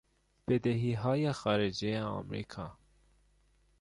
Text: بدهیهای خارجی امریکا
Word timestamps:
بدهیهای 0.47 1.31
خارجی 1.31 1.93
امریکا 1.95 2.77